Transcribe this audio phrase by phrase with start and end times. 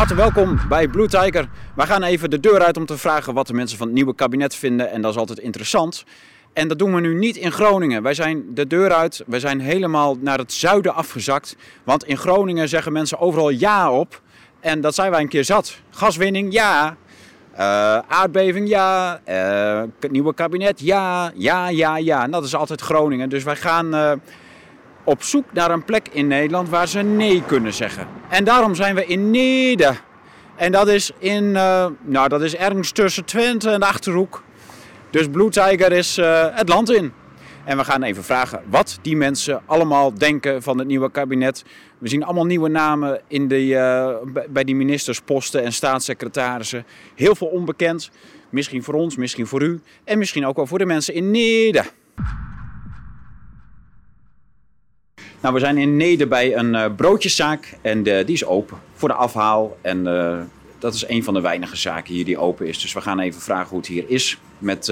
[0.00, 1.48] harte welkom bij Blue Tiger.
[1.74, 4.14] Wij gaan even de deur uit om te vragen wat de mensen van het nieuwe
[4.14, 4.90] kabinet vinden.
[4.90, 6.04] En dat is altijd interessant.
[6.52, 8.02] En dat doen we nu niet in Groningen.
[8.02, 9.22] Wij zijn de deur uit.
[9.26, 11.56] We zijn helemaal naar het zuiden afgezakt.
[11.84, 14.20] Want in Groningen zeggen mensen overal ja op.
[14.60, 15.76] En dat zijn wij een keer zat.
[15.90, 16.96] Gaswinning, ja.
[17.52, 17.58] Uh,
[17.98, 19.20] aardbeving, ja.
[19.28, 21.32] Uh, het nieuwe kabinet, ja.
[21.34, 22.22] Ja, ja, ja.
[22.22, 23.28] En dat is altijd Groningen.
[23.28, 24.12] Dus wij gaan uh,
[25.04, 28.06] op zoek naar een plek in Nederland waar ze nee kunnen zeggen.
[28.28, 29.94] En daarom zijn we in Nede.
[30.56, 31.52] En dat is, in,
[32.00, 34.42] nou, dat is ergens tussen Twente en de Achterhoek.
[35.10, 36.16] Dus Blue Tiger is
[36.54, 37.12] het land in.
[37.64, 41.64] En we gaan even vragen wat die mensen allemaal denken van het nieuwe kabinet.
[41.98, 46.84] We zien allemaal nieuwe namen in de, uh, bij die ministersposten en staatssecretarissen.
[47.14, 48.10] Heel veel onbekend.
[48.50, 49.80] Misschien voor ons, misschien voor u.
[50.04, 51.84] En misschien ook wel voor de mensen in Nede.
[55.40, 59.08] Nou, we zijn in Nede bij een uh, broodjeszaak en uh, die is open voor
[59.08, 59.76] de afhaal.
[59.80, 60.04] En
[60.78, 62.80] dat is een van de weinige zaken hier die open is.
[62.80, 64.86] Dus we gaan even vragen hoe het hier is met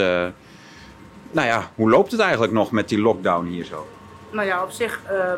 [1.30, 3.86] nou ja, hoe loopt het eigenlijk nog met die lockdown hier zo?
[4.30, 5.32] Nou ja, op zich, uh,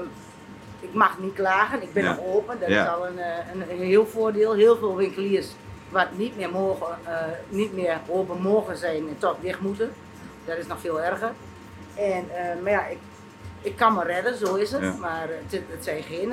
[0.80, 1.82] ik mag niet klagen.
[1.82, 2.56] Ik ben nog open.
[2.60, 3.18] Dat is al een,
[3.52, 4.54] een, een, heel voordeel.
[4.54, 5.46] Heel veel winkeliers
[5.88, 6.86] wat niet meer, mogen,
[7.48, 9.90] niet meer open mogen zijn en toch dicht moeten.
[10.44, 11.32] Dat is nog veel erger.
[11.94, 12.24] En,
[12.62, 12.98] maar ja, ik,
[13.62, 14.82] ik kan me redden, zo is het.
[14.82, 14.94] Ja.
[15.00, 16.32] Maar het, het, zijn geen,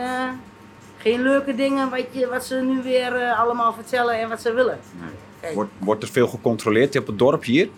[0.97, 4.79] geen leuke dingen wat, je, wat ze nu weer allemaal vertellen en wat ze willen.
[5.41, 5.53] Nee.
[5.53, 7.69] Wordt, wordt er veel gecontroleerd op het dorp hier?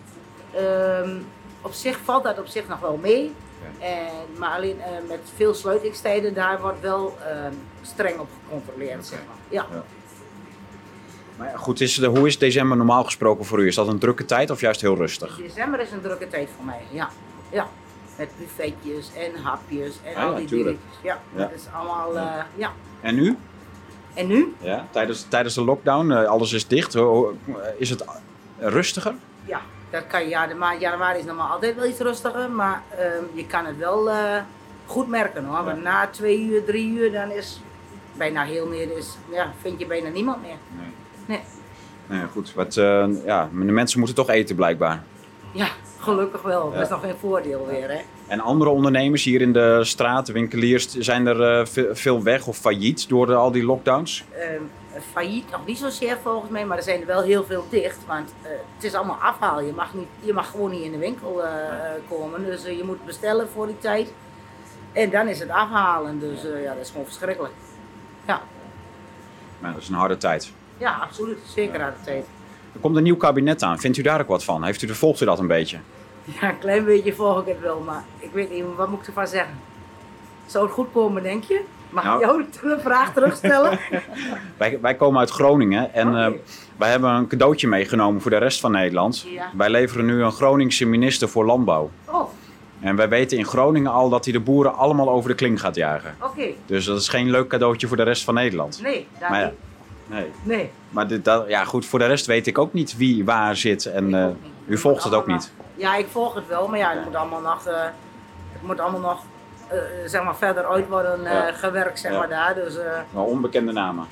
[0.54, 1.16] Ehm,
[1.60, 3.32] op zich valt dat op zich nog wel mee.
[3.78, 7.46] En, maar alleen uh, met veel sluitingstijden, daar wordt wel uh,
[7.82, 9.06] streng op gecontroleerd.
[9.06, 9.36] Zeg maar.
[9.48, 9.66] ja.
[9.72, 9.84] ja.
[11.36, 13.66] Maar goed, is de, hoe is december normaal gesproken voor u?
[13.66, 15.36] Is dat een drukke tijd of juist heel rustig?
[15.36, 17.10] December is een drukke tijd voor mij, ja.
[17.50, 17.68] ja.
[18.20, 20.78] Met buffetjes en hapjes en ah, al die dingen.
[21.02, 22.72] Ja, ja, dat is allemaal, uh, ja.
[23.00, 23.36] En nu?
[24.14, 24.54] En nu?
[24.58, 26.96] Ja, tijdens, tijdens de lockdown, alles is dicht.
[27.76, 28.04] Is het
[28.58, 29.14] rustiger?
[29.44, 32.82] Ja, dat kan ja, de maand januari is normaal altijd wel iets rustiger, maar
[33.18, 34.10] um, je kan het wel
[34.86, 35.64] goed merken hoor.
[35.64, 37.60] Want na twee uur, drie uur, dan is
[38.16, 40.56] bijna heel meer, is, ja, vind je bijna niemand meer.
[40.78, 40.92] Nee.
[41.26, 41.40] Nee.
[42.06, 45.02] nee goed, wat, uh, ja, de mensen moeten toch eten blijkbaar.
[45.52, 45.68] Ja,
[45.98, 46.68] gelukkig wel.
[46.68, 46.74] Ja.
[46.74, 48.00] Dat is nog geen voordeel weer hè.
[48.30, 53.08] En andere ondernemers hier in de straat, winkeliers, zijn er uh, veel weg of failliet
[53.08, 54.24] door al die lockdowns?
[54.54, 54.70] Um,
[55.12, 57.98] failliet nog niet zozeer volgens mij, maar er zijn er wel heel veel dicht.
[58.06, 59.60] Want uh, het is allemaal afhaal.
[59.60, 61.50] Je mag, niet, je mag gewoon niet in de winkel uh,
[62.08, 62.44] komen.
[62.44, 64.12] Dus je moet bestellen voor die tijd.
[64.92, 66.18] En dan is het afhalen.
[66.18, 67.54] Dus ja, dat is gewoon verschrikkelijk.
[68.26, 68.42] Ja.
[69.58, 70.52] Maar dat is een harde tijd.
[70.78, 71.38] Ja, absoluut.
[71.54, 72.26] Zeker harde tijd.
[72.72, 73.78] Er komt een nieuw kabinet aan.
[73.78, 74.64] Vindt u daar ook wat van?
[74.64, 75.78] Heeft u, volgt u dat een beetje?
[76.24, 79.06] Ja, een klein beetje volg ik het wel, maar ik weet niet, wat moet ik
[79.06, 79.58] ervan zeggen?
[80.46, 81.60] Zou het goed komen, denk je?
[81.90, 82.44] Mag nou, ik jou
[82.76, 83.78] de vraag terugstellen?
[84.58, 86.30] wij, wij komen uit Groningen en okay.
[86.30, 86.36] uh,
[86.76, 89.26] wij hebben een cadeautje meegenomen voor de rest van Nederland.
[89.28, 89.50] Ja.
[89.56, 91.90] Wij leveren nu een Groningse minister voor Landbouw.
[92.04, 92.28] Oh.
[92.80, 95.74] En wij weten in Groningen al dat hij de boeren allemaal over de kling gaat
[95.74, 96.14] jagen.
[96.20, 96.30] Oké.
[96.30, 96.56] Okay.
[96.66, 98.80] Dus dat is geen leuk cadeautje voor de rest van Nederland.
[98.82, 99.54] Nee, daar maar, niet.
[100.06, 100.26] Nee.
[100.42, 100.70] nee.
[100.90, 103.86] Maar dit, dat, ja, goed, voor de rest weet ik ook niet wie waar zit.
[103.86, 104.26] En uh,
[104.66, 105.52] u volgt het ook niet.
[105.80, 107.82] Ja, ik volg het wel, maar ja, het moet allemaal nog, uh,
[108.52, 109.22] het moet allemaal nog
[109.72, 111.52] uh, zeg maar verder uit worden ja.
[111.52, 112.54] gewerkt, zeg maar daar.
[112.54, 112.74] Dus,
[113.10, 114.06] maar onbekende namen?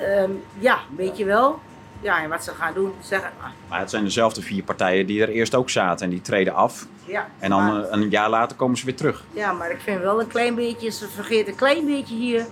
[0.00, 1.60] Um, ja, weet je wel.
[2.00, 3.30] Ja, en wat ze gaan doen, zeggen.
[3.68, 6.86] Maar het zijn dezelfde vier partijen die er eerst ook zaten en die treden af.
[7.04, 9.24] Ja, en dan maar, een jaar later komen ze weer terug.
[9.30, 12.46] Ja, maar ik vind wel een klein beetje, ze vergeten een klein beetje hier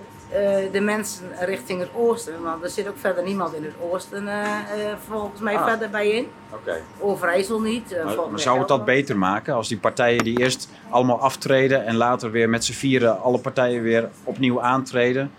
[0.72, 2.42] de mensen richting het oosten.
[2.42, 5.68] Want er zit ook verder niemand in het oosten uh, uh, volgens mij ah.
[5.68, 6.26] verder bij in.
[6.50, 6.80] Okay.
[6.98, 7.96] Overijssel niet.
[8.04, 11.96] maar, maar zou het dat beter maken als die partijen die eerst allemaal aftreden en
[11.96, 15.30] later weer met z'n vieren alle partijen weer opnieuw aantreden?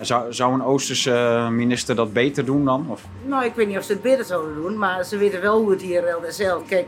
[0.00, 2.86] Zou, zou een Oosterse minister dat beter doen dan?
[2.90, 3.02] Of?
[3.22, 5.70] Nou, ik weet niet of ze het beter zouden doen, maar ze weten wel hoe
[5.70, 6.66] het hier zelf.
[6.66, 6.86] Kijk,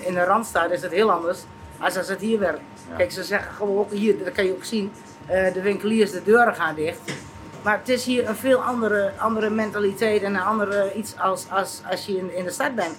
[0.00, 1.44] in de Randstad is het heel anders
[1.82, 2.60] als als het hier werkt.
[2.90, 2.96] Ja.
[2.96, 4.92] Kijk, ze zeggen gewoon hier, dat kan je ook zien
[5.30, 7.00] uh, de winkeliers de deuren gaan dicht.
[7.62, 11.80] Maar het is hier een veel andere, andere mentaliteit en een andere iets als, als,
[11.90, 12.98] als je in, in de stad bent.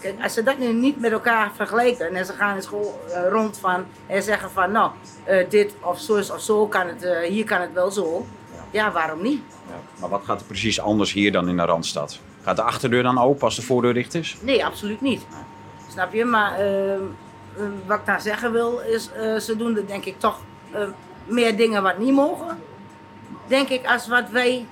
[0.00, 3.28] Kijk, als ze dat nu niet met elkaar vergelijken en ze gaan in school uh,
[3.28, 4.90] rond van en zeggen van nou,
[5.28, 8.26] uh, dit of zo of zo kan het, hier kan het wel zo.
[8.70, 9.42] Ja, waarom niet?
[9.66, 10.00] Ja.
[10.00, 12.18] Maar wat gaat er precies anders hier dan in de Randstad?
[12.42, 14.36] Gaat de achterdeur dan open als de voordeur dicht is?
[14.40, 15.26] Nee, absoluut niet.
[15.90, 16.24] Snap je?
[16.24, 17.02] Maar ehm,
[17.86, 19.10] wat ik daar zeggen wil is,
[19.44, 20.40] ze doen er denk ik toch
[21.26, 22.58] meer dingen wat niet mogen.
[23.46, 24.66] Denk ik als wat wij.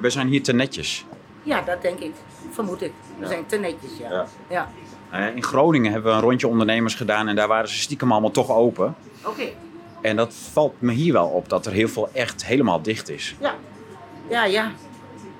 [0.00, 1.04] We, zijn hier te netjes.
[1.42, 2.14] Ja, dat denk ik.
[2.50, 2.92] Vermoed ik.
[3.16, 3.28] We ja.
[3.28, 4.10] zijn te netjes, ja.
[4.10, 4.26] ja.
[4.48, 4.70] ja.
[5.12, 8.30] Uh, in Groningen hebben we een rondje ondernemers gedaan en daar waren ze stiekem allemaal
[8.30, 8.94] toch open.
[9.18, 9.28] Oké.
[9.28, 9.56] Okay.
[10.00, 13.36] En dat valt me hier wel op, dat er heel veel echt helemaal dicht is.
[13.40, 13.54] Ja,
[14.28, 14.72] ja, ja.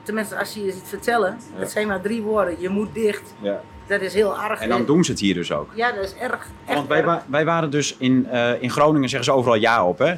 [0.02, 3.34] tenminste als je je ziet vertellen, het zijn maar drie woorden, je moet dicht.
[3.40, 3.60] Ja.
[3.86, 4.60] Dat is heel erg.
[4.60, 5.70] En dan doen ze het hier dus ook.
[5.74, 6.46] Ja, dat is erg.
[6.66, 7.22] Want wij, erg.
[7.26, 10.14] wij waren dus in, eh, in Groningen, zeggen ze overal ja op, hè?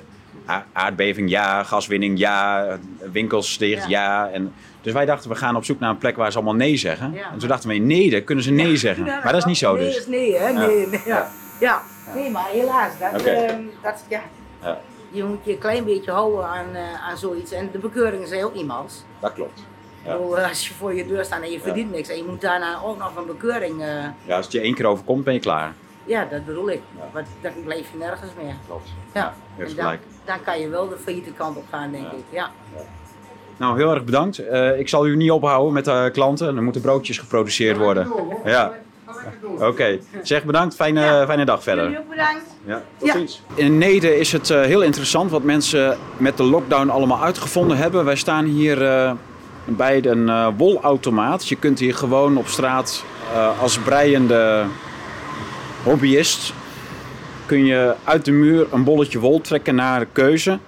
[0.72, 2.66] Aardbeving ja, gaswinning ja,
[3.12, 4.30] winkels dicht ja.
[4.32, 6.76] En, dus wij dachten, we gaan op zoek naar een plek waar ze allemaal nee
[6.76, 7.12] zeggen.
[7.12, 7.32] Ja.
[7.32, 9.04] En toen dachten we, nee, dan kunnen ze nee zeggen.
[9.24, 9.96] Maar dat is niet zo nee dus.
[9.96, 10.52] is nee, hè?
[10.52, 11.30] Nee, nee, ja.
[11.60, 11.82] Ja,
[12.14, 12.92] nee, maar helaas.
[12.98, 14.22] Dat, ehm, dat, ja.
[14.62, 14.78] Ja.
[15.10, 17.52] Je moet je een klein beetje houden aan, eh, aan zoiets.
[17.52, 19.04] En de bekeuringen zijn ook iemals.
[19.20, 19.62] Dat klopt.
[20.04, 20.12] Ja.
[20.16, 22.80] Bedoel, als je voor je deur staat en je verdient niks en je moet daarna
[22.84, 23.82] ook nog een bekeuring.
[23.82, 23.88] eh,
[24.24, 25.72] Ja, als het je één keer overkomt, ben je klaar.
[26.04, 26.80] ja, dat bedoel ik.
[26.96, 27.02] Ja.
[27.12, 28.54] Want dan blijf je nergens meer.
[28.66, 28.88] Klopt.
[29.14, 30.00] Ja, en dan, gelijk.
[30.24, 32.10] dan kan je wel de failliete kant op gaan, denk Ja.
[32.12, 32.24] ik.
[32.30, 32.50] Ja.
[33.56, 34.38] Nou, heel erg bedankt.
[34.38, 36.56] Eh, ik zal u niet ophouden met de klanten.
[36.56, 38.12] Er moeten broodjes geproduceerd worden.
[38.44, 38.72] Ja.
[39.58, 39.98] Oké.
[40.22, 40.74] Zeg bedankt.
[40.74, 41.98] Fijne, fijne dag verder.
[41.98, 42.44] Ook bedankt.
[42.64, 43.12] Ja, Ja.
[43.12, 43.42] ziens.
[43.54, 48.04] In Nede is het eh, heel interessant wat mensen met de lockdown allemaal uitgevonden hebben.
[48.04, 49.12] Wij staan hier eh,
[49.76, 51.48] bij een eh, wolautomaat.
[51.48, 54.64] Je kunt hier gewoon op straat eh, als breiende
[55.82, 56.52] hobbyist...
[57.46, 60.58] kun je uit de muur een bolletje wol trekken naar keuze.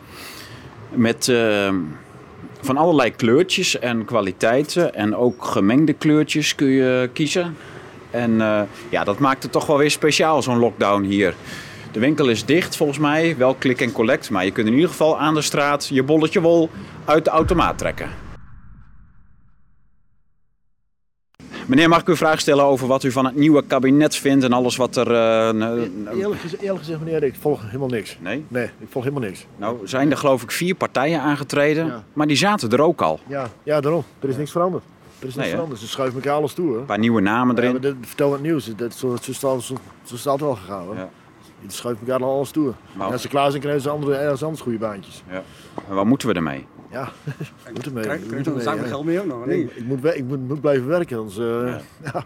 [0.91, 1.75] Met eh,
[2.61, 4.95] van allerlei kleurtjes en kwaliteiten.
[4.95, 7.57] En ook gemengde kleurtjes kun je kiezen.
[8.11, 8.37] En
[8.89, 11.35] ja, dat maakt het toch wel weer speciaal, zo'n lockdown hier.
[11.93, 14.31] De winkel is dicht volgens mij, wel klik en collect.
[14.31, 16.71] Maar je kunt in ieder geval aan de straat je bolletje wol
[17.05, 18.30] uit de automaat trekken.
[21.71, 24.45] Meneer, mag ik u een vraag stellen over wat u van het nieuwe kabinet vindt
[24.45, 25.13] en alles wat er...
[25.13, 25.47] eh,
[26.19, 28.17] Eerlijk, gez- eerlijk gezegd, meneer, ik volg helemaal niks.
[28.21, 28.45] nee?
[28.49, 29.47] Nee, ik volg helemaal niks.
[29.57, 32.05] Nou, zijn er geloof ik vier partijen aangetreden, Ja.
[32.13, 33.21] maar die zaten er ook al.
[33.27, 34.05] Ja, ja daarom.
[34.21, 34.85] Er is niks veranderd.
[35.19, 35.53] Er is niks Nee, hè?
[35.53, 35.81] veranderd.
[35.81, 36.73] Ze schuiven elkaar alles toe.
[36.73, 36.79] Hè.
[36.79, 37.81] Een paar nieuwe namen Ja, erin.
[37.81, 38.71] dit- vertel het nieuws.
[38.77, 39.75] Dat, zo, zo, zo, zo
[40.05, 40.85] is het altijd al gegaan.
[40.85, 40.95] Hoor.
[40.95, 41.09] Ja.
[41.61, 42.73] Die schuiven elkaar al alles toe.
[42.93, 45.23] Maar- En als ze klaar zijn, krijgen ze andere, ergens anders goede baantjes.
[45.31, 45.43] Ja.
[45.89, 46.67] En wat moeten we ermee?
[46.91, 47.09] Ja,
[47.75, 48.03] moet ermee.
[48.03, 48.89] Krijg moet krijg je ermee, dan samen ja.
[48.89, 49.47] geld mee ook nog?
[49.47, 51.39] Nee, ik, moet, we- ik moet, moet blijven werken, anders...
[51.39, 51.45] eh,
[52.13, 52.25] Ja.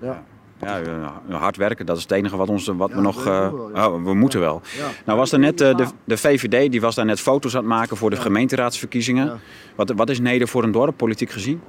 [0.00, 0.24] ja.
[0.60, 0.82] Ja.
[1.28, 3.24] Ja, hard werken, dat is het enige wat, ons, wat Ja, we nog...
[3.24, 3.88] we eh, moeten wel, ja.
[3.90, 4.60] oh, we moeten wel.
[4.78, 4.86] Ja.
[5.04, 7.68] Nou was er net eh, de, de VVD, die was daar net foto's aan het
[7.68, 8.22] maken voor de Ja.
[8.22, 9.26] gemeenteraadsverkiezingen.
[9.26, 9.38] Ja.
[9.74, 11.60] Wat, wat is Neder voor een dorp, politiek gezien?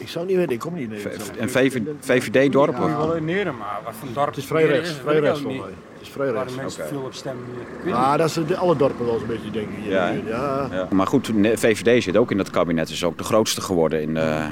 [0.00, 1.32] Ik zou niet weten, ik kom niet in Nederland.
[1.38, 2.76] Een VVD-dorp?
[2.76, 5.40] Ja, wel in Nederland, maar wat voor dorp Het is vrij rechts, is, vrij rechts
[5.40, 5.60] voor mij.
[5.92, 6.54] Het is vrij Waar rechts.
[6.54, 7.44] de mensen veel op stemmen.
[7.92, 9.74] Ah, dat is de, alle dorpen wel eens een beetje, denk ik.
[9.82, 9.90] hier.
[9.92, 10.68] Ja, ja.
[10.72, 10.88] Ja.
[10.90, 14.46] Maar goed, VVD zit ook in dat kabinet, is ook de grootste geworden in, eh,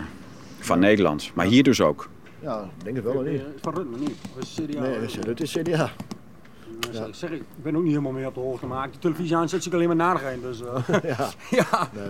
[0.59, 1.31] van Nederland.
[1.35, 2.09] Maar hier dus ook.
[2.41, 3.33] Ja, ik denk het wel, niet.
[3.33, 3.43] niet?
[3.61, 4.17] Van Rutte niet.
[4.35, 4.81] Dat is CDA.
[4.81, 4.93] Nee,
[5.27, 5.91] dat is- CDA.
[6.91, 9.37] Is- ik zeg, ik ben ook niet helemaal mee op de hoogte, maar de televisie
[9.37, 10.43] aan zet ik alleen maar narigheid.
[10.43, 11.29] Dus, eh, Ja,
[11.71, 12.09] ja, nee.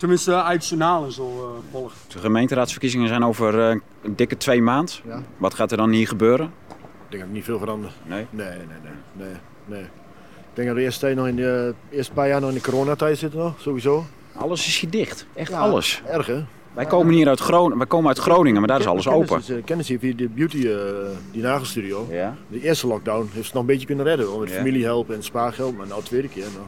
[0.00, 1.94] Tenminste uh, uit het journaal en zo uh, volgt.
[2.12, 5.02] De gemeenteraadsverkiezingen zijn over eh, een dikke twee maand.
[5.06, 5.22] Ja.
[5.36, 6.52] Wat gaat er dan hier gebeuren?
[6.68, 6.76] Ik
[7.08, 7.92] denk dat niet veel verandert.
[8.06, 8.26] Nee?
[8.30, 9.34] Nee, nee, nee, nee,
[9.66, 9.82] nee.
[9.82, 12.54] Ik denk dat we eerst, tijd nog in de, eerst een paar jaar nog in
[12.54, 14.04] de coronatijd zitten nog, sowieso.
[14.36, 15.26] Alles is hier dicht.
[15.34, 16.02] Echt Ja, alles.
[16.06, 16.44] Erg, hè?
[16.72, 19.38] Wij komen hier uit Groningen, wij komen uit Groningen, maar daar is alles open.
[19.38, 20.76] is, eh, Kennis hier via de beauty, eh,
[21.32, 22.06] die nagelstudio.
[22.10, 22.36] Ja?
[22.48, 24.26] De eerste lockdown heeft ze nog een beetje kunnen redden.
[24.26, 24.56] hoor, Met Ja.
[24.56, 26.42] familiehelp en spaargeld, maar nou de tweede keer.
[26.54, 26.66] Nou,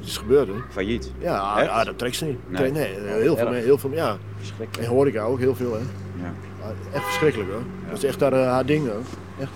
[0.00, 0.54] het is gebeurd, hè?
[0.70, 1.12] Failliet.
[1.18, 2.38] Ja, ja dat trekt ze niet.
[2.48, 2.70] Nee.
[2.72, 4.16] Nee, nee heel, veel, heel veel, ja.
[4.38, 4.88] Verschrikkelijk.
[4.88, 5.78] En horeca ook, heel veel, hè?
[6.22, 6.32] Ja.
[6.62, 7.62] Ja, Echt verschrikkelijk, hoor.
[7.88, 9.00] Dat is echt daar, eh, haar ding, hoor.
[9.40, 9.50] Echt.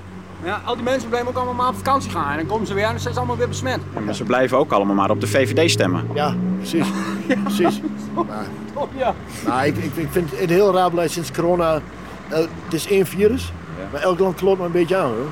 [0.44, 2.74] Ja, al die mensen blijven ook allemaal maar op vakantie gaan en dan komen ze
[2.74, 3.80] weer en dan zijn ze allemaal weer besmet.
[3.94, 6.06] Ja, maar ze blijven ook allemaal maar op de VVD stemmen.
[6.14, 6.86] Ja, precies.
[7.44, 7.80] Precies.
[8.14, 9.14] Maar, Oh ja.
[9.46, 11.80] maar ik, ik, ik vind het heel raar beleid sinds corona.
[12.28, 13.84] eh, het is één virus, Ja.
[13.92, 15.26] maar elk land klopt maar een beetje aan, hoor.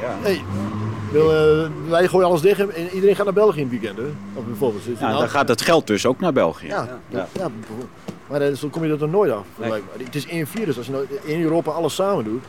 [0.00, 0.14] Ja.
[0.22, 0.42] Hey,
[1.10, 4.04] wil, eh, wij gooien alles dicht en iedereen gaat naar België in het weekend, hè?
[4.34, 4.84] Of bijvoorbeeld.
[4.84, 6.66] Het Ja, nou- dan gaat het geld dus ook naar België.
[6.66, 6.98] Ja, Ja.
[7.08, 7.28] ja.
[7.32, 7.48] ja,
[8.28, 9.46] maar eh, zo kom je dat er nooit af.
[9.60, 9.82] Nee.
[10.02, 10.76] Het is één virus.
[10.76, 12.42] Als je nou in Europa alles samen doet.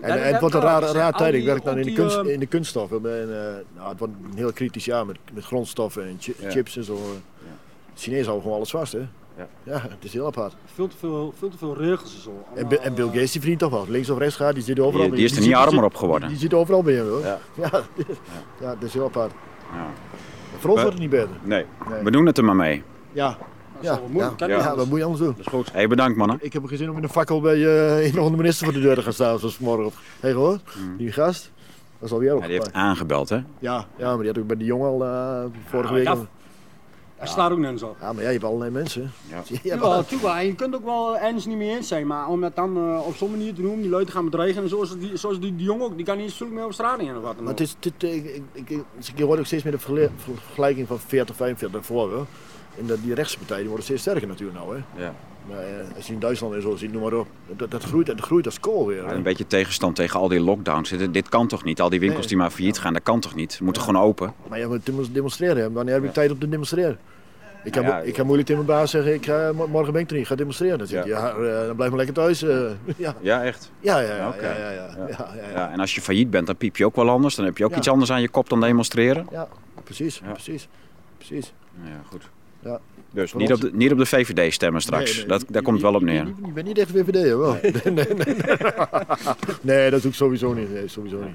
[0.00, 1.34] En, eh, het wordt een raar, Dus raar tijd.
[1.34, 2.96] Ik werk dan in de, kunst, eh, in de kunststoffen.
[3.20, 6.50] En, eh, nou, het wordt een heel kritisch jaar met, met grondstoffen en chi- Ja.
[6.50, 6.94] chips en zo.
[6.94, 9.06] De Chinezen houden gewoon alles vast, hè?
[9.36, 9.46] Ja.
[9.62, 10.54] Ja, het is heel apart.
[10.74, 12.44] Veel te veel, veel te veel regels en zo.
[12.54, 13.84] En, en Bill Gates die verdient toch wel.
[13.88, 15.84] Links of rechts gaat, die zit overal Die, bij die is er niet die armer
[15.84, 16.28] op geworden.
[16.28, 17.20] Die zit overal bij hem, hoor.
[17.20, 17.38] Ja.
[17.62, 17.70] Ja,
[18.60, 18.74] ja.
[18.74, 19.32] dat is heel apart.
[19.72, 19.86] Ja.
[20.58, 21.28] Voor ons wordt het niet beter.
[21.42, 22.02] Nee, Nee.
[22.02, 22.82] we doen het er maar mee.
[23.12, 23.38] Ja, Dat
[23.80, 23.96] ja, ja.
[23.98, 24.74] kan niet ja, anders.
[24.76, 25.30] wat moet je anders doen?
[25.36, 25.72] Dat is goed.
[25.72, 26.38] Hey, bedankt mannen.
[26.40, 28.64] Ik heb ook geen zin om in een fakkel bij eh, een of andere minister
[28.64, 29.92] voor de deur te gaan staan, zoals vanmorgen.
[30.20, 30.62] Hé, gehoord?
[30.98, 31.52] Die gast,
[31.98, 32.40] dat is alweer Hmm.
[32.40, 33.36] Ja, die heeft aangebeld, hè?
[33.58, 36.06] Ja, ja, maar die had ook bij die jongen al eh, vorige Ja, week.
[36.06, 36.26] dat- al-
[37.16, 37.96] Hij slaat ook nergens op.
[38.00, 39.12] Ja, maar ja, je hebt allerlei mensen.
[39.28, 39.42] Ja.
[39.62, 42.56] Ja, tuurlijk, en je kunt ook wel ergens niet mee eens zijn, maar om dat
[42.56, 45.16] dan eh, op zo'n manier te doen, die lui te gaan bedreigen en zoals die,
[45.16, 47.22] zoals die, die jongen ook, die kan niet eens zulk meer op straat in of
[47.22, 47.58] wat dan Maar ook.
[47.58, 48.70] het is, dit, ik, ik,
[49.14, 52.12] ik, hoort ook steeds meer de vergelijking van 40, 45 voor.
[52.12, 52.22] Hè.
[52.80, 54.76] En dat, die rechtse partijen die worden steeds sterker natuurlijk nou.
[54.76, 55.02] Hè.
[55.04, 55.14] Ja.
[55.48, 57.26] Maar, eh, als je in Duitsland en zo ziet, noem maar op.
[57.56, 59.04] Dat, dat, groeit, dat groeit als kool weer.
[59.12, 60.90] Een beetje tegenstand tegen al die lockdowns.
[60.90, 61.80] Dit, dit kan toch niet?
[61.80, 62.28] Al die winkels Nee.
[62.28, 63.58] die maar failliet gaan, dat kan toch niet?
[63.58, 64.32] We moeten gewoon open.
[64.48, 65.72] Maar je moet demonstreren.
[65.72, 66.10] Wanneer heb Ja.
[66.10, 66.98] tijd om te demonstreren?
[67.64, 70.02] Ik kan, ja, ik kan moeilijk tegen mijn baas zeggen, ik ga, mo- morgen ben
[70.02, 70.78] ik er niet, ik ga demonstreren.
[70.78, 72.42] Dan zeg ik, ja, eh, dan blijf maar lekker thuis.
[72.42, 72.58] eh.
[72.96, 73.14] ja.
[73.20, 73.70] Ja, echt.
[73.80, 74.46] Ja, ja, ja, Oké.
[74.46, 75.06] ja, ja, ja, Ja.
[75.08, 75.50] ja, ja, ja.
[75.54, 77.34] Ja, en als je failliet bent, dan piep je ook wel anders.
[77.34, 77.76] Dan heb je ook Ja.
[77.76, 79.26] iets anders aan je kop dan demonstreren.
[79.30, 79.48] Ja,
[79.84, 80.32] precies, Ja.
[80.32, 80.68] precies,
[81.16, 81.52] precies.
[81.84, 82.28] Ja, goed.
[82.60, 82.80] Ja.
[83.16, 85.10] Dus niet op, de, niet op de VVD stemmen straks.
[85.10, 86.26] Nee, nee, dat, daar komt het wel op neer.
[86.46, 87.58] Ik ben niet echt VVD, hoor.
[87.84, 88.06] Nee, nee,
[89.60, 89.90] nee.
[89.90, 90.72] Dat doe ik sowieso niet.
[90.72, 91.34] Nee, sowieso niet.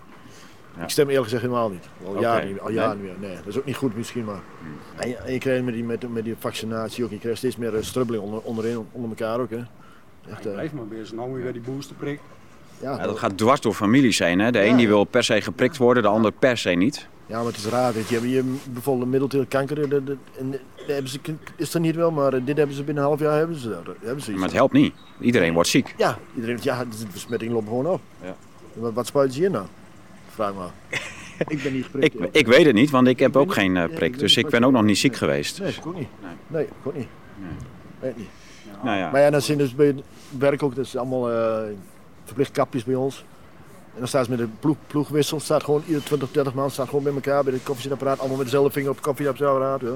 [0.78, 0.84] Ja.
[0.84, 1.86] Ik stem eerlijk gezegd helemaal niet.
[2.06, 2.60] Al jaren.
[2.62, 3.14] Al jaren meer.
[3.20, 4.40] Nee, dat is ook niet goed misschien, maar...
[4.96, 7.58] En je, en je krijgt met die, met, met die vaccinatie ook, je krijgt steeds
[7.58, 9.62] meer eh, strubbeling onder, onderin, onder elkaar ook, hè.
[10.32, 11.14] Echt, eh, Blijf maar bezig.
[11.14, 12.20] Nou weer die boosterprik.
[12.82, 14.40] ja, Ja, dat gaat dwars door families heen.
[14.40, 14.52] Hè?
[14.52, 14.66] De Ja.
[14.66, 17.08] een die wil per se geprikt worden, de ander per se niet.
[17.32, 17.94] Ja, maar het is raar.
[17.94, 18.16] Weet je.
[18.30, 19.90] Je hebt hier bijvoorbeeld middelteelkanker.
[19.90, 21.20] De, de, en, daar hebben ze,
[21.56, 23.70] is er niet wel, maar eh, dit hebben ze binnen een half jaar hebben ze,
[23.70, 23.96] dat.
[24.02, 24.32] hebben ze.
[24.32, 24.94] Maar het helpt niet.
[25.20, 25.94] Iedereen wordt ziek.
[25.98, 28.02] Ja, iedereen ja, de besmetting loopt gewoon op.
[28.22, 28.36] Ja.
[28.74, 29.66] Wat, wat spuiten ze hier nou?
[30.30, 30.72] Vraag maar.
[31.54, 32.20] ik ben niet geprikt.
[32.20, 33.54] Ik, ik weet het niet, want ik heb ook niet.
[33.54, 34.20] geen eh, Ja, ik prik.
[34.20, 35.20] Dus ik ben ook je- nog niet ziek Nee.
[35.20, 35.60] geweest.
[35.60, 36.08] Nee, ik ook niet.
[36.22, 36.32] Nee.
[36.48, 37.08] Nee, ik ook niet.
[37.38, 37.50] Nee.
[38.00, 38.30] Weet niet.
[38.84, 39.12] Nou ja.
[39.12, 40.02] Maar ja, dan zijn dus bij het
[40.38, 41.62] werk ook, dat is allemaal eh,
[42.24, 43.26] verplicht kapjes bij ons.
[43.94, 46.88] En dan staan ze met een ploeg, ploegwissel, staat gewoon ieder 20, 30 man staat
[46.88, 49.82] gewoon bij elkaar bij het koffiezetapparaat, allemaal met dezelfde vinger op het koffiezetapparaat.
[49.82, 49.94] Ja.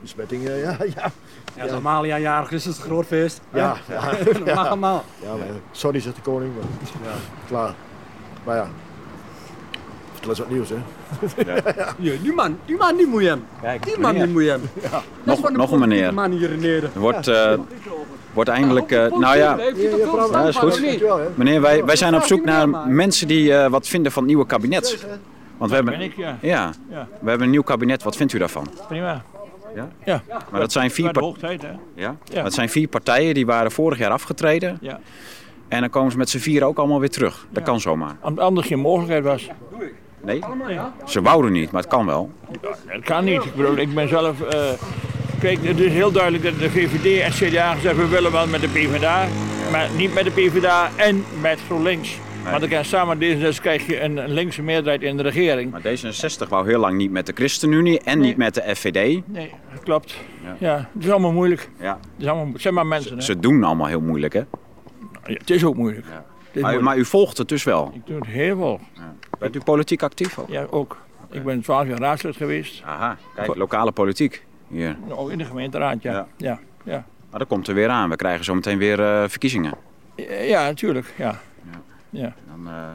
[0.00, 1.12] Besmetting, eh, ja, ja.
[1.56, 1.72] Ja, ja.
[1.72, 3.40] normaal jarig is het een groot feest.
[3.52, 4.12] Ja, ja.
[4.54, 5.04] Mag allemaal.
[5.22, 6.52] Ja, maar sorry, zegt de koning.
[6.54, 7.16] Maar, ja,
[7.48, 7.74] klaar.
[8.44, 8.68] Maar ja,
[10.20, 10.76] vertel eens wat nieuws, hè.
[11.98, 13.44] Ja, die man, die man die moet je hem.
[13.62, 14.60] Kijk, Die man die moet je hem.
[15.22, 16.14] Nog, nog een meneer.
[16.14, 16.90] man hier beneden.
[16.94, 17.52] Wordt, eh,
[18.32, 18.90] wordt eindelijk...
[18.92, 19.58] eh, nou ja,
[20.32, 20.82] Ja, is goed.
[21.36, 24.46] Meneer, wij, wij zijn op zoek naar mensen die eh, wat vinden van het nieuwe
[24.46, 25.06] kabinet.
[25.56, 26.38] Want we hebben, ben ik, ja.
[26.40, 27.06] ja, Ja.
[27.20, 28.02] we hebben een nieuw kabinet.
[28.02, 28.66] Wat vindt u daarvan?
[28.88, 29.22] Prima.
[29.74, 29.88] Ja?
[30.04, 31.68] Ja, Maar dat zijn vier, maar de par- hoogtijd, hè?
[31.94, 32.16] ja?
[32.24, 32.42] Ja.
[32.42, 34.78] Dat zijn vier partijen die waren vorig jaar afgetreden.
[34.80, 35.00] Ja.
[35.68, 37.46] En dan komen ze met z'n vier ook allemaal weer terug.
[37.50, 38.16] Dat kan zomaar.
[38.22, 39.48] Omdat anders geen mogelijkheid was.
[40.24, 40.40] Nee?
[41.04, 42.30] Ze wouden niet, maar het kan wel.
[42.86, 43.44] Het kan niet.
[43.44, 44.40] Ik bedoel, ik ben zelf...
[44.40, 44.60] eh,
[45.40, 48.60] kijk, het is heel duidelijk dat de VVD en CDA gezegd we willen wel met
[48.60, 49.26] de PvdA.
[49.70, 52.18] Maar niet met de PvdA en met GroenLinks.
[52.44, 55.70] Maar dan kan samen deze, dus krijg je een, een linkse meerderheid in de regering.
[55.70, 59.20] Maar D66 wou heel lang niet met de ChristenUnie en niet met de FVD.
[59.26, 60.16] Nee, dat klopt.
[60.44, 60.56] Ja.
[60.58, 60.88] Ja.
[60.94, 61.70] het is allemaal moeilijk.
[61.80, 61.98] Ja.
[62.14, 63.22] Het, is allemaal, het zijn maar mensen, hè.
[63.22, 64.42] Ze doen allemaal heel moeilijk, hè?
[65.24, 66.06] Ja, het is ook moeilijk.
[66.06, 66.12] Ja.
[66.12, 66.22] Is
[66.52, 66.82] Maar, moeilijk.
[66.82, 67.90] maar u volgt het dus wel.
[67.94, 68.80] Ik doe het heel veel.
[69.40, 70.48] Bent u politiek actief ook?
[70.48, 70.96] Ja, ook.
[71.30, 72.82] Ik ben 12 jaar raadslid geweest.
[72.84, 74.96] Aha, kijk, lokale politiek hier.
[75.08, 76.12] Ook in de gemeenteraad, ja.
[76.12, 76.26] Ja.
[76.36, 77.04] Ja, ja.
[77.30, 78.10] Maar dat komt er weer aan.
[78.10, 79.74] We krijgen zo meteen weer eh, verkiezingen.
[80.16, 80.24] ja.
[80.34, 81.14] ja natuurlijk.
[81.16, 81.40] Ja.
[82.10, 82.34] Ja.
[82.46, 82.88] Dan, eh,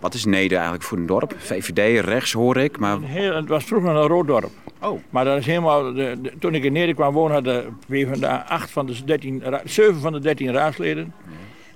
[0.00, 1.34] wat is Neder eigenlijk voor een dorp?
[1.36, 3.00] VVD, rechts hoor ik, maar...
[3.00, 4.50] Heel, het was vroeger een rood dorp.
[4.80, 7.68] Oh, Maar dat is helemaal, de, de- toen ik in Nederland kwam wonen had de
[7.86, 11.12] PvdA 8 van de 13, ra- 7 van de 13 raadsleden.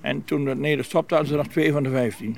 [0.01, 2.37] En toen Nederland stopte hadden ze nog 2 van de 15.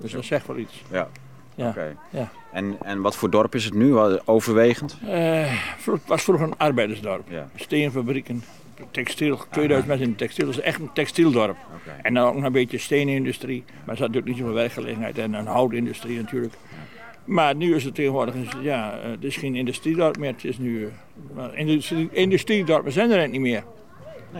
[0.00, 0.82] Dus dat zegt wel iets.
[0.90, 1.08] ja.
[1.56, 1.74] Ja.
[2.10, 2.30] Ja.
[2.52, 3.96] En, en wat voor dorp is het nu?
[4.24, 4.98] Overwegend?
[5.06, 5.52] Eh,
[5.84, 7.24] het was vroeger een arbeidersdorp.
[7.28, 7.48] Ja.
[7.54, 8.42] Steenfabrieken,
[8.90, 10.46] textiel, 2000 mensen in de textiel.
[10.46, 11.56] Dat is echt een textieldorp.
[12.02, 13.64] En dan ook nog een beetje steenindustrie.
[13.66, 15.18] Maar er zat natuurlijk niet zoveel werkgelegenheid.
[15.18, 16.54] En een houtindustrie natuurlijk.
[17.24, 20.32] Maar nu is het tegenwoordig, ja, eh, het is geen industriedorp meer.
[20.32, 20.88] Het is nu,
[21.36, 23.64] eh, industrie, industriedorpen zijn er net niet meer.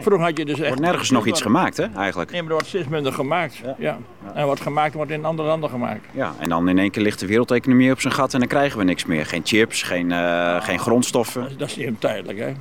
[0.03, 0.69] Vroeger had je dus Er echt...
[0.69, 2.31] wordt nergens nog iets gemaakt, hè, eigenlijk?
[2.31, 3.61] Nee, maar er wordt steeds minder gemaakt.
[3.79, 3.99] Ja.
[4.35, 6.01] En wat gemaakt wordt in andere landen gemaakt.
[6.13, 8.79] Ja, en dan in één keer ligt de wereldeconomie op zijn gat en dan krijgen
[8.79, 9.27] we niks meer.
[9.27, 11.43] Geen chips, geen, eh, geen grondstoffen.
[11.43, 12.53] Dat, is- dat is even tijdelijk, hè.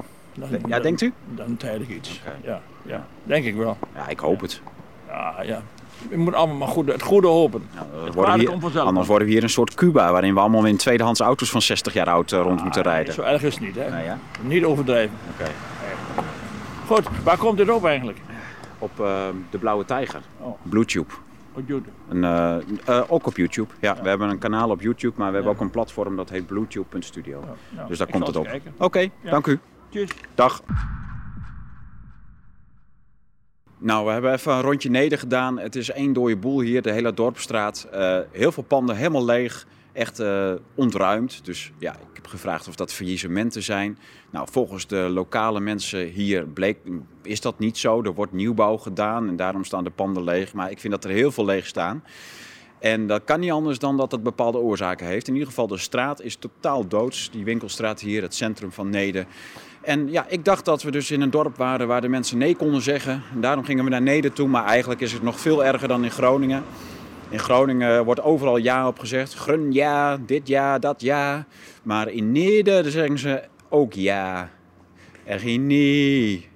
[0.68, 1.14] Ja, denkt u?
[1.38, 2.22] Een tijdelijk iets.
[2.44, 3.78] Ja, ja, denk ik wel.
[3.96, 4.62] Ja, ik hoop het.
[5.08, 5.62] Ja, ja.
[6.10, 7.64] Je moet allemaal maar goed, het goede hopen.
[8.06, 11.20] Het worden hier, anders worden we hier een soort Cuba waarin we allemaal in tweedehands
[11.20, 13.14] auto's van 60 jaar oud eh, rond moeten rijden.
[13.14, 13.90] Zo erg is het niet, hè.
[13.90, 14.18] Nee, ja?
[14.42, 15.16] Niet overdrijven.
[15.34, 15.50] Oké.
[16.86, 18.18] Goed, waar komt dit op eigenlijk?
[18.80, 20.60] Op eh, de Blauwe Tijger, Oh.
[20.62, 21.14] Bluetube.
[21.54, 21.90] Op YouTube.
[22.10, 22.58] Een, eh,
[22.98, 23.74] eh, ook op YouTube.
[23.80, 26.46] Ja, we hebben een kanaal op YouTube, maar we hebben ook een platform dat heet
[26.46, 27.44] bluetube.studio.
[27.76, 28.60] Nou, Dus daar ik komt het op.
[28.78, 29.60] Oké, dank u.
[29.90, 30.10] Tjus.
[30.36, 30.62] Dag.
[33.78, 35.60] Nou, we hebben even een rondje neder gedaan.
[35.60, 37.88] Het is één dode boel hier, de hele dorpstraat.
[37.92, 39.66] Eh, heel veel panden helemaal leeg,
[39.96, 41.46] echt eh, ontruimd.
[41.46, 43.98] Dus ja, ik heb gevraagd of dat faillissementen zijn.
[44.30, 46.78] Nou, volgens de lokale mensen hier bleek,
[47.22, 48.04] is dat niet zo.
[48.04, 50.54] Er wordt nieuwbouw gedaan en daarom staan de panden leeg.
[50.54, 52.04] Maar ik vind dat er heel veel leeg staan.
[52.80, 55.28] En dat kan niet anders dan dat het bepaalde oorzaken heeft.
[55.28, 57.30] In ieder geval, de straat is totaal doods.
[57.32, 59.26] Die winkelstraat hier, het centrum van Neder.
[59.82, 62.56] En ja, ik dacht dat we dus in een dorp waren waar de mensen nee
[62.56, 63.24] konden zeggen.
[63.34, 64.48] En daarom gingen we naar Neder toe.
[64.48, 66.64] Maar eigenlijk is het nog veel erger dan in Groningen.
[67.36, 69.34] In Groningen wordt overal ja op gezegd.
[69.34, 71.46] Grun ja, dit ja, dat ja.
[71.84, 74.50] Maar in Neder zeggen ze ook ja.
[75.24, 76.48] En geen nee.